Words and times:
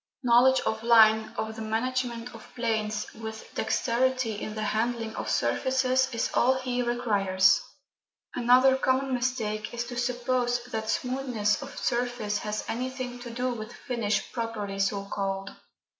Knowledge 0.23 0.61
of 0.61 0.81
line, 0.81 1.31
of 1.37 1.55
the 1.55 1.61
management 1.61 2.33
of 2.33 2.51
planes, 2.55 3.05
with 3.13 3.53
dexterity 3.53 4.33
in 4.41 4.55
the 4.55 4.63
handling 4.63 5.15
of 5.15 5.29
surfaces, 5.29 6.09
is 6.11 6.31
all 6.33 6.55
he 6.55 6.81
requires. 6.81 7.61
Another 8.33 8.75
common 8.77 9.13
mistake 9.13 9.71
is 9.75 9.83
to 9.83 9.97
suppose 9.97 10.63
that 10.71 10.89
smoothness 10.89 11.61
of 11.61 11.77
surface 11.77 12.39
has 12.39 12.65
anything 12.67 13.19
to 13.19 13.29
do 13.29 13.53
with 13.53 13.71
finish 13.73 14.33
properly 14.33 14.79
so 14.79 15.05
called. 15.05 15.51